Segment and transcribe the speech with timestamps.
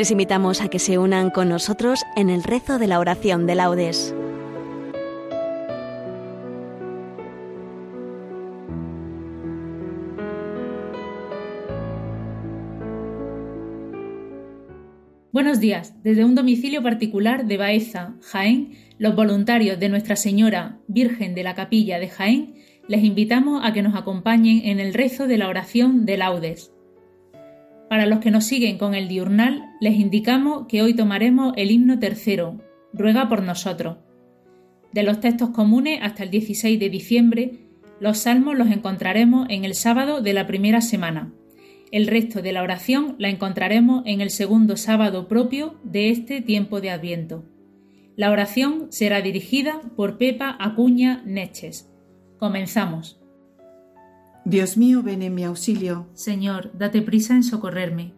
[0.00, 3.54] Les invitamos a que se unan con nosotros en el rezo de la oración de
[3.54, 4.14] laudes.
[15.32, 15.92] Buenos días.
[16.02, 21.54] Desde un domicilio particular de Baeza, Jaén, los voluntarios de Nuestra Señora Virgen de la
[21.54, 22.54] Capilla de Jaén
[22.88, 26.72] les invitamos a que nos acompañen en el rezo de la oración de laudes.
[27.90, 31.98] Para los que nos siguen con el diurnal, les indicamos que hoy tomaremos el himno
[31.98, 32.58] tercero,
[32.94, 33.98] Ruega por nosotros.
[34.92, 37.52] De los textos comunes hasta el 16 de diciembre,
[38.00, 41.34] los salmos los encontraremos en el sábado de la primera semana
[41.90, 46.80] el resto de la oración la encontraremos en el segundo sábado propio de este tiempo
[46.80, 47.44] de Adviento.
[48.16, 51.90] La oración será dirigida por Pepa Acuña Neches.
[52.38, 53.19] Comenzamos.
[54.50, 56.08] Dios mío, ven en mi auxilio.
[56.14, 58.12] Señor, date prisa en socorrerme.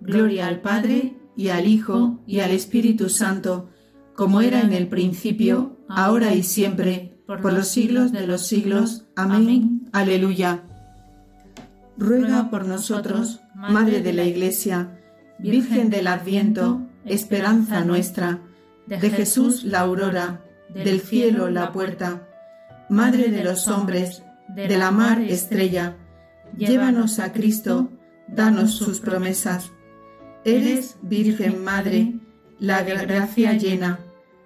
[0.00, 3.70] Gloria al Padre, y al Hijo, y al Espíritu Santo,
[4.14, 9.06] como era en el principio, ahora y siempre, por los siglos de los siglos.
[9.14, 9.88] Amén.
[9.92, 10.64] Aleluya
[11.96, 14.98] ruega por nosotros, Madre de la Iglesia,
[15.38, 18.40] Virgen del Adviento, esperanza nuestra,
[18.86, 22.22] de Jesús la aurora, del cielo la puerta,
[22.88, 24.22] Madre de los hombres,
[24.56, 25.96] de la mar estrella,
[26.56, 27.90] llévanos a Cristo,
[28.26, 29.70] danos sus promesas.
[30.44, 32.14] Eres, Virgen Madre,
[32.58, 33.98] la gracia llena,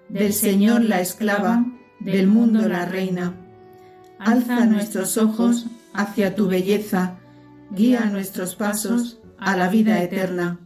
[0.09, 1.65] del Señor la esclava,
[2.01, 3.35] del mundo la reina.
[4.19, 7.19] Alza nuestros ojos hacia tu belleza,
[7.71, 10.59] guía nuestros pasos a la vida eterna.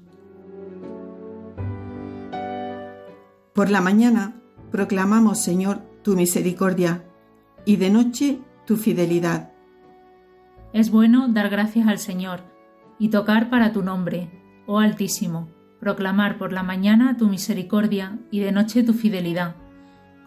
[3.53, 7.05] Por la mañana proclamamos, Señor, tu misericordia
[7.67, 9.53] y de noche tu fidelidad.
[10.73, 12.41] Es bueno dar gracias al Señor
[12.99, 14.31] y tocar para tu nombre,
[14.66, 15.49] oh Altísimo,
[15.81, 19.56] proclamar por la mañana tu misericordia y de noche tu fidelidad,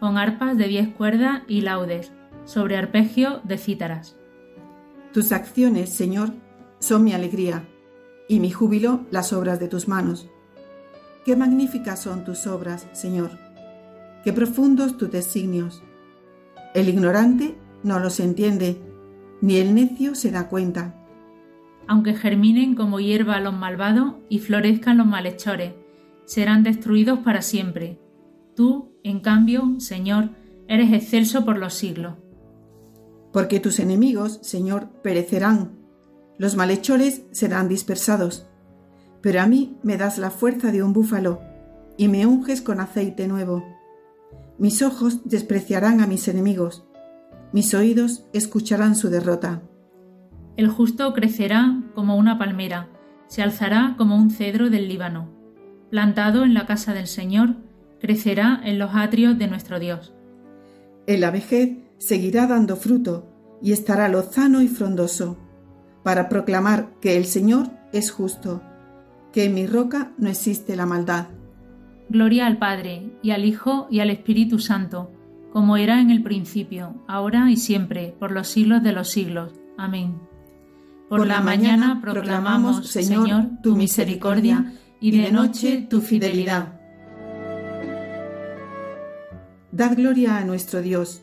[0.00, 2.12] con arpas de diez cuerdas y laudes,
[2.44, 4.16] sobre arpegio de cítaras.
[5.12, 6.32] Tus acciones, Señor,
[6.78, 7.64] son mi alegría,
[8.28, 10.28] y mi júbilo las obras de tus manos.
[11.24, 13.30] Qué magníficas son tus obras, Señor,
[14.22, 15.82] qué profundos tus designios.
[16.74, 18.80] El ignorante no los entiende,
[19.40, 20.94] ni el necio se da cuenta.
[21.86, 25.74] Aunque germinen como hierba los malvados y florezcan los malhechores,
[26.24, 27.98] serán destruidos para siempre.
[28.54, 30.30] Tú, en cambio, Señor,
[30.66, 32.14] eres excelso por los siglos.
[33.32, 35.78] Porque tus enemigos, Señor, perecerán
[36.38, 38.46] los malhechores serán dispersados.
[39.20, 41.40] Pero a mí me das la fuerza de un búfalo
[41.96, 43.64] y me unges con aceite nuevo.
[44.56, 46.86] Mis ojos despreciarán a mis enemigos,
[47.52, 49.62] mis oídos escucharán su derrota.
[50.56, 52.88] El justo crecerá como una palmera,
[53.28, 55.30] se alzará como un cedro del Líbano.
[55.90, 57.56] Plantado en la casa del Señor,
[58.00, 60.12] crecerá en los atrios de nuestro Dios.
[61.06, 63.28] En la vejez seguirá dando fruto
[63.62, 65.38] y estará lozano y frondoso
[66.02, 68.62] para proclamar que el Señor es justo,
[69.32, 71.28] que en mi roca no existe la maldad.
[72.08, 75.12] Gloria al Padre, y al Hijo, y al Espíritu Santo,
[75.52, 79.52] como era en el principio, ahora y siempre, por los siglos de los siglos.
[79.76, 80.20] Amén.
[81.08, 86.74] Por, la, mañana proclamamos, Señor, tu misericordia, y de noche tu fidelidad.
[89.72, 91.22] Dad gloria a nuestro Dios.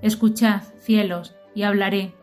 [0.00, 2.14] Escuchad, cielos, y hablaré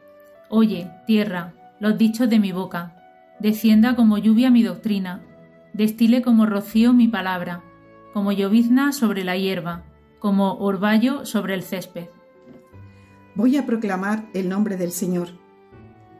[0.51, 2.95] Oye, tierra, los dichos de mi boca.
[3.39, 5.21] Descienda como lluvia mi doctrina,
[5.73, 7.61] destile como rocío mi palabra,
[8.13, 9.83] como llovizna sobre la hierba,
[10.19, 12.09] como orvallo sobre el césped.
[13.35, 15.29] Voy a proclamar el nombre del Señor.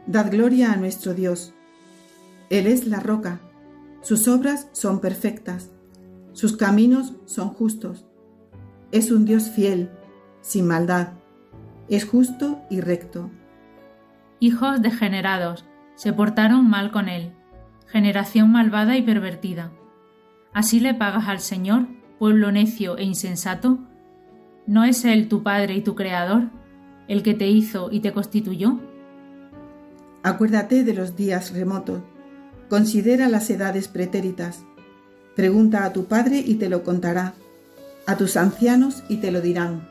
[0.08, 1.54] Dad gloria a nuestro Dios.
[2.50, 3.42] Él es la roca,
[4.02, 5.70] sus obras son perfectas,
[6.34, 8.06] sus caminos son justos.
[8.92, 9.92] Es un Dios fiel,
[10.42, 11.10] sin maldad,
[11.90, 13.30] es justo y recto
[14.40, 15.66] hijos degenerados,
[15.96, 17.34] se portaron mal con él,
[17.88, 19.72] generación malvada y pervertida.
[20.54, 21.88] ¿Así le pagas al Señor,
[22.18, 23.80] pueblo necio e insensato?
[24.70, 26.44] ¿No es Él tu Padre y tu Creador,
[27.08, 28.80] el que te hizo y te constituyó?
[30.22, 32.02] Acuérdate de los días remotos,
[32.70, 34.64] considera las edades pretéritas,
[35.36, 37.34] pregunta a tu Padre y te lo contará,
[38.06, 39.88] a tus ancianos y te lo dirán.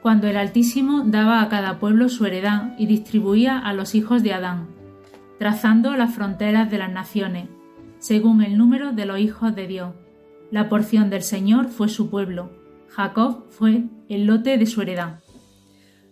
[0.00, 4.32] Cuando el Altísimo daba a cada pueblo su heredad y distribuía a los hijos de
[4.32, 4.68] Adán,
[5.38, 7.50] trazando las fronteras de las naciones,
[7.98, 9.92] según el número de los hijos de Dios.
[10.50, 15.20] La porción del Señor fue su pueblo, Jacob fue el lote de su heredad.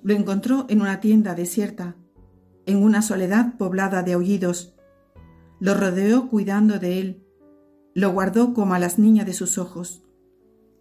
[0.02, 1.96] Lo encontró en una tienda desierta,
[2.66, 4.74] en una soledad poblada de aullidos.
[5.60, 7.18] Lo rodeó cuidando de él,
[7.94, 10.02] Lo guardó como a las niñas de sus ojos.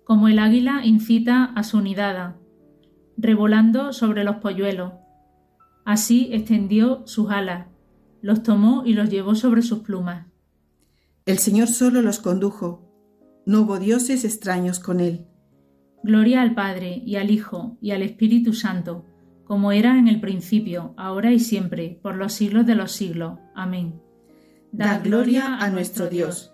[0.05, 2.37] Como el águila incita a su nidada,
[3.17, 4.93] revolando sobre los polluelos.
[5.83, 7.67] Así extendió sus alas,
[8.21, 10.27] los tomó y los llevó sobre sus plumas.
[11.25, 12.89] El Señor solo los condujo,
[13.45, 15.27] no hubo dioses extraños con él.
[16.03, 19.05] Gloria al Padre y al Hijo y al Espíritu Santo,
[19.45, 23.37] como era en el principio, ahora y siempre, por los siglos de los siglos.
[23.53, 24.01] Amén.
[24.71, 26.53] Dad gloria a nuestro Dios.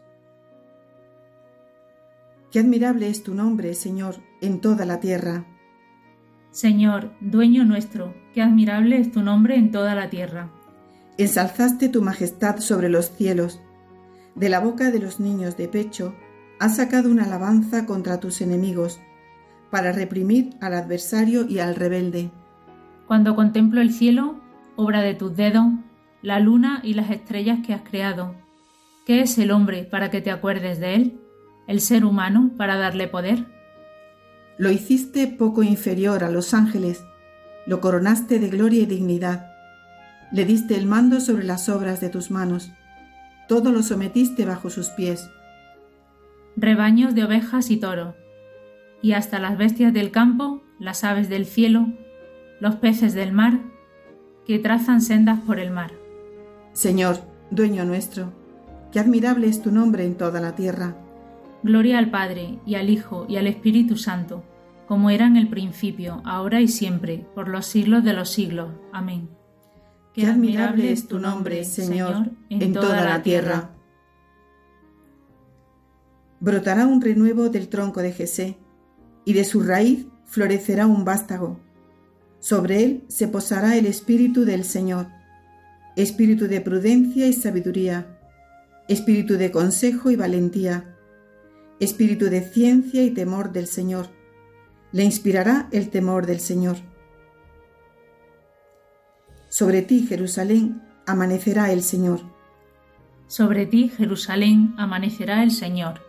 [2.51, 5.45] Qué admirable es tu nombre, Señor, en toda la tierra.
[6.49, 10.49] Señor, dueño nuestro, qué admirable es tu nombre en toda la tierra.
[11.17, 13.61] Ensalzaste tu majestad sobre los cielos.
[14.35, 16.15] De la boca de los niños de pecho
[16.59, 18.99] has sacado una alabanza contra tus enemigos,
[19.69, 22.29] para reprimir al adversario y al rebelde.
[23.07, 24.35] Cuando contemplo el cielo,
[24.75, 25.65] obra de tus dedos,
[26.21, 28.35] la luna y las estrellas que has creado,
[29.05, 31.19] ¿qué es el hombre para que te acuerdes de él?
[31.67, 33.45] ¿El ser humano para darle poder?
[34.57, 37.03] Lo hiciste poco inferior a los ángeles,
[37.65, 39.51] lo coronaste de gloria y dignidad,
[40.31, 42.71] le diste el mando sobre las obras de tus manos,
[43.47, 45.29] todo lo sometiste bajo sus pies.
[46.55, 48.15] Rebaños de ovejas y toros,
[49.07, 51.87] y hasta las bestias del campo, las aves del cielo,
[52.59, 53.61] los peces del mar,
[54.45, 55.93] que trazan sendas por el mar.
[56.73, 57.19] Señor,
[57.49, 58.33] dueño nuestro,
[58.91, 60.97] qué admirable es tu nombre en toda la tierra.
[61.63, 64.43] Gloria al Padre, y al Hijo, y al Espíritu Santo,
[64.89, 68.71] como era en el principio, ahora y siempre, por los siglos de los siglos.
[68.91, 69.29] Amén.
[70.13, 73.69] Qué admirable es tu nombre, Señor, en toda la tierra.
[76.41, 78.57] Brotará un renuevo del tronco de Jesé,
[79.27, 81.59] y de su raíz florecerá un vástago.
[82.39, 85.07] Sobre él se posará el Espíritu del Señor,
[85.97, 88.17] Espíritu de prudencia y sabiduría,
[88.87, 90.95] Espíritu de consejo y valentía,
[91.81, 94.07] Espíritu de ciencia y temor del Señor.
[94.93, 96.77] Le inspirará el temor del Señor.
[99.49, 102.21] Sobre ti, Jerusalén, amanecerá el Señor.
[103.27, 105.99] Sobre ti, Jerusalén, amanecerá el Señor.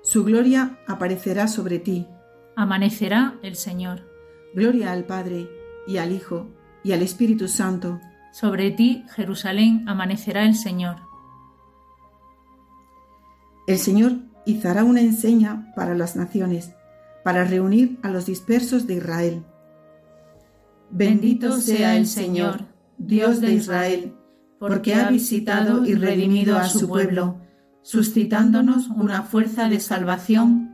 [0.00, 2.08] Su gloria aparecerá sobre ti
[2.56, 4.08] amanecerá el Señor.
[4.54, 5.48] Gloria al Padre,
[5.86, 6.48] y al Hijo,
[6.82, 8.00] y al Espíritu Santo.
[8.32, 10.96] Sobre ti, Jerusalén, amanecerá el Señor.
[13.66, 14.12] El Señor
[14.44, 16.72] izará una enseña para las naciones,
[17.22, 19.44] para reunir a los dispersos de Israel.
[20.90, 22.66] Bendito sea el Señor,
[22.98, 24.14] Dios de Israel,
[24.58, 27.40] porque ha visitado y redimido a su pueblo,
[27.82, 30.73] suscitándonos una fuerza de salvación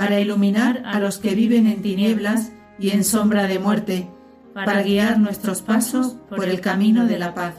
[0.00, 4.08] para iluminar a los que viven en tinieblas y en sombra de muerte,
[4.54, 7.54] para guiar nuestros pasos por el camino de la paz.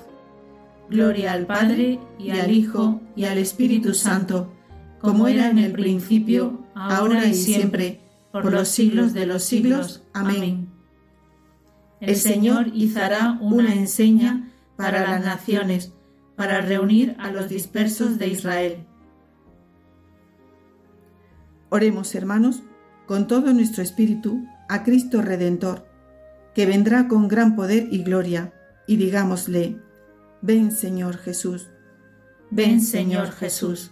[0.89, 4.51] Gloria al Padre y al Hijo y al Espíritu Santo,
[4.99, 10.01] como era en el principio, ahora y siempre, por los siglos de los siglos.
[10.11, 10.67] Amén.
[11.99, 15.93] El Señor izará una enseña para las naciones,
[16.35, 18.87] para reunir a los dispersos de Israel.
[21.73, 22.63] Oremos, hermanos,
[23.07, 25.87] con todo nuestro espíritu a Cristo Redentor,
[26.53, 28.53] que vendrá con gran poder y gloria,
[28.87, 29.79] y digámosle,
[30.41, 31.69] ven Señor Jesús,
[32.49, 33.91] ven Señor Jesús.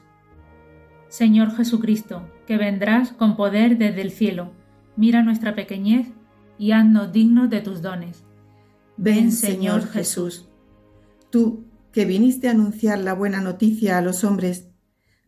[1.08, 4.52] Señor Jesucristo, que vendrás con poder desde el cielo,
[4.98, 6.10] mira nuestra pequeñez
[6.58, 8.26] y haznos dignos de tus dones.
[8.98, 10.50] Ven Señor Jesús.
[11.30, 14.69] Tú, que viniste a anunciar la buena noticia a los hombres,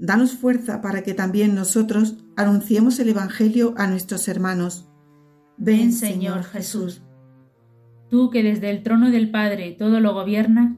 [0.02, 4.90] Danos fuerza para que también nosotros anunciemos el Evangelio a nuestros hermanos.
[5.58, 7.04] Ven, Señor Jesús.
[8.10, 10.76] Tú que desde el trono del Padre todo lo gobiernas,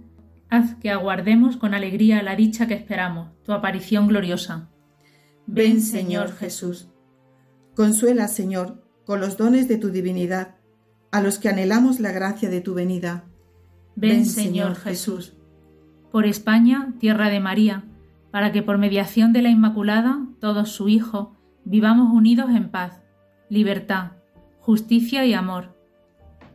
[0.49, 4.69] haz que aguardemos con alegría la dicha que esperamos, tu aparición gloriosa.
[5.47, 6.89] Ven Señor Jesús.
[7.77, 10.57] Consuela, Señor, con los dones de tu divinidad,
[11.13, 13.23] a los que anhelamos la gracia de tu venida.
[13.95, 15.37] Ven Señor Jesús.
[16.11, 17.85] Por España, tierra de María,
[18.33, 23.03] para que por mediación de la Inmaculada, todos su Hijo, vivamos unidos en paz,
[23.47, 24.13] libertad,
[24.57, 25.77] justicia y amor.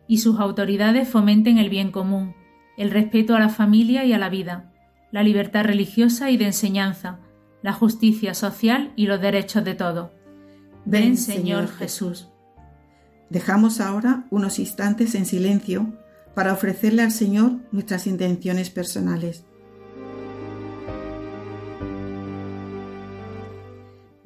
[0.09, 2.35] Y sus autoridades fomenten el bien común,
[2.77, 4.73] el respeto a la familia y a la vida,
[5.13, 7.21] la libertad religiosa y de enseñanza,
[7.63, 10.11] la justicia social y los derechos de todos.
[10.85, 12.29] Ven, Señor Jesús.
[13.31, 15.97] Dejamos ahora unos instantes en silencio
[16.35, 19.45] para ofrecerle al Señor nuestras intenciones personales.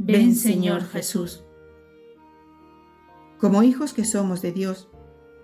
[0.05, 1.45] Ven, Señor Jesús.
[3.39, 4.89] Como hijos que somos de Dios,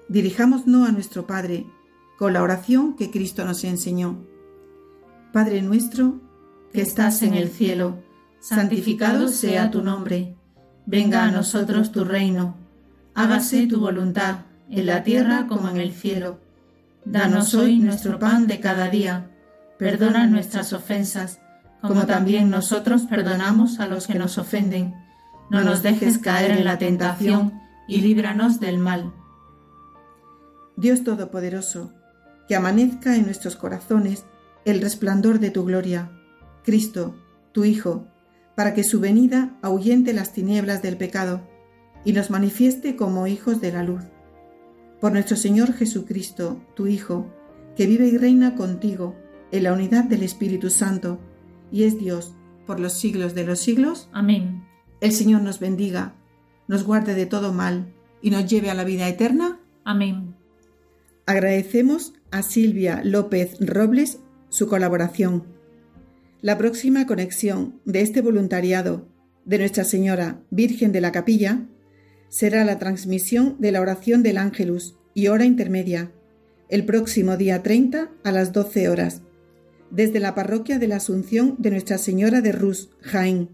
[0.08, 1.64] dirijámonos a nuestro Padre
[2.18, 4.18] con la oración que Cristo nos enseñó.
[5.32, 6.20] Padre nuestro,
[6.72, 8.02] que estás en el cielo,
[8.40, 10.34] santificado sea tu nombre.
[10.86, 12.56] Venga a nosotros tu reino.
[13.14, 16.40] Hágase tu voluntad, en la tierra como en el cielo.
[17.04, 19.30] Danos hoy nuestro pan de cada día.
[19.78, 21.38] Perdona nuestras ofensas,
[21.82, 24.94] como también nosotros perdonamos a los que nos ofenden.
[25.50, 29.12] No nos dejes caer en la tentación y líbranos del mal.
[30.76, 31.92] Dios Todopoderoso,
[32.46, 34.24] que amanezca en nuestros corazones
[34.64, 36.10] el resplandor de tu gloria
[36.64, 37.14] Cristo,
[37.52, 38.06] tu Hijo,
[38.54, 41.40] para que su venida ahuyente las tinieblas del pecado
[42.04, 44.02] y nos manifieste como hijos de la luz.
[45.00, 47.26] Por nuestro Señor Jesucristo, tu Hijo,
[47.76, 49.16] que vive y reina contigo
[49.50, 51.18] en la unidad del Espíritu Santo,
[51.70, 52.34] y es Dios
[52.66, 54.08] por los siglos de los siglos.
[54.12, 54.64] Amén.
[55.00, 56.14] El Señor nos bendiga,
[56.66, 59.60] nos guarde de todo mal y nos lleve a la vida eterna.
[59.84, 60.34] Amén.
[61.26, 65.44] Agradecemos a Silvia López Robles su colaboración.
[66.40, 69.08] La próxima conexión de este voluntariado
[69.44, 71.66] de Nuestra Señora Virgen de la Capilla
[72.28, 76.12] será la transmisión de la oración del Ángelus y hora intermedia,
[76.68, 79.22] el próximo día 30 a las 12 horas,
[79.90, 83.48] desde la parroquia de la Asunción de Nuestra Señora de Rus, Jaén.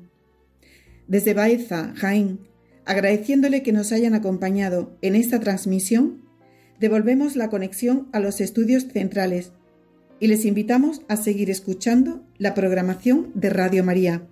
[1.07, 2.41] Desde Baeza, Jaén,
[2.85, 6.23] agradeciéndole que nos hayan acompañado en esta transmisión,
[6.81, 9.53] devolvemos la conexión a los estudios centrales
[10.21, 14.27] y les invitamos a seguir escuchando la programación de Radio María.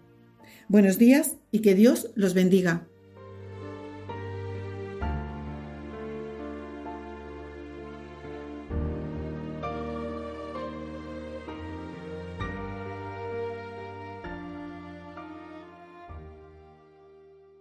[0.68, 2.86] Buenos días y que Dios los bendiga.